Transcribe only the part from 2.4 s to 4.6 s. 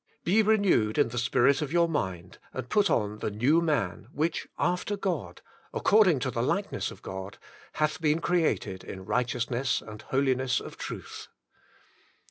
and put on the new man, which